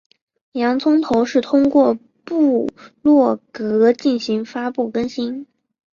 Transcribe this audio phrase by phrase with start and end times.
[0.53, 1.93] 洋葱头是通过
[2.25, 2.71] 部
[3.03, 5.45] 落格进行发布更新。